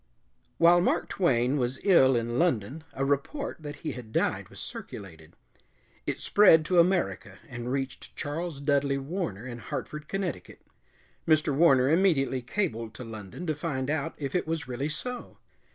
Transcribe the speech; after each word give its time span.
While 0.57 0.81
Mark 0.81 1.09
Twain 1.09 1.57
was 1.57 1.79
ill 1.83 2.15
in 2.15 2.39
London 2.39 2.83
a 2.93 3.05
report 3.05 3.57
that 3.61 3.75
he 3.85 3.91
had 3.91 4.11
died 4.11 4.49
was 4.49 4.59
circulated. 4.59 5.35
It 6.07 6.19
spread 6.19 6.65
to 6.65 6.79
America 6.79 7.37
and 7.47 7.71
reached 7.71 8.15
Charles 8.15 8.59
Dudley 8.59 8.97
Warner 8.97 9.45
in 9.45 9.59
Hartford, 9.59 10.07
Connecticut. 10.07 10.63
Mr. 11.27 11.53
Warner 11.55 11.87
immediately 11.87 12.41
cabled 12.41 12.95
to 12.95 13.03
London 13.03 13.45
to 13.45 13.53
find 13.53 13.91
out 13.91 14.15
if 14.17 14.33
it 14.33 14.47
was 14.47 14.67
really 14.67 14.89
so. 14.89 15.37